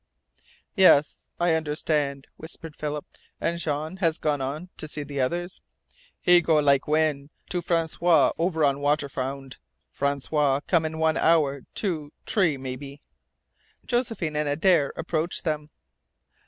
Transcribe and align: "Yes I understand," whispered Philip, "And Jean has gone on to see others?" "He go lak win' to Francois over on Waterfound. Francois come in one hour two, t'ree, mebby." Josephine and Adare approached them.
"Yes 0.75 1.29
I 1.39 1.53
understand," 1.53 2.25
whispered 2.35 2.75
Philip, 2.75 3.05
"And 3.39 3.59
Jean 3.59 3.97
has 3.97 4.17
gone 4.17 4.41
on 4.41 4.69
to 4.77 4.87
see 4.87 5.19
others?" 5.19 5.61
"He 6.19 6.41
go 6.41 6.59
lak 6.59 6.87
win' 6.87 7.29
to 7.51 7.61
Francois 7.61 8.31
over 8.39 8.65
on 8.65 8.79
Waterfound. 8.79 9.57
Francois 9.91 10.61
come 10.61 10.85
in 10.85 10.97
one 10.97 11.17
hour 11.17 11.67
two, 11.75 12.13
t'ree, 12.25 12.57
mebby." 12.57 12.99
Josephine 13.85 14.35
and 14.37 14.49
Adare 14.49 14.91
approached 14.95 15.43
them. 15.43 15.69